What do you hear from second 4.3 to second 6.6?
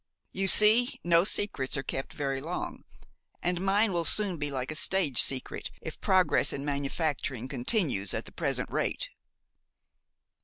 be like a stage secret if progress